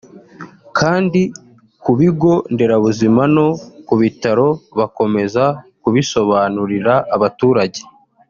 kandi 0.77 1.21
ku 1.83 1.91
bigo 1.99 2.33
nderabuzima 2.53 3.21
no 3.35 3.47
ku 3.87 3.93
bitaro 4.01 4.47
bakomeza 4.79 5.43
kubisobanurira 5.81 6.93
abaturage 7.17 7.81